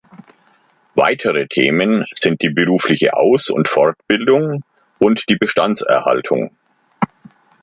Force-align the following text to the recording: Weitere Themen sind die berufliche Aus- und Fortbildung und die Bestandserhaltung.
Weitere 0.95 1.45
Themen 1.47 2.03
sind 2.15 2.41
die 2.41 2.49
berufliche 2.49 3.13
Aus- 3.15 3.51
und 3.51 3.69
Fortbildung 3.69 4.63
und 4.97 5.25
die 5.29 5.35
Bestandserhaltung. 5.35 6.57